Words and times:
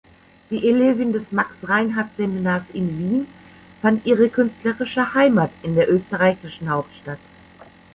Die 0.49 0.67
Elevin 0.67 1.13
des 1.13 1.31
Max-Reinhardt-Seminars 1.31 2.71
in 2.73 2.97
Wien 2.97 3.27
fand 3.83 4.03
ihre 4.07 4.29
künstlerische 4.29 5.13
Heimat 5.13 5.51
in 5.61 5.75
der 5.75 5.91
österreichischen 5.93 6.71
Hauptstadt. 6.71 7.19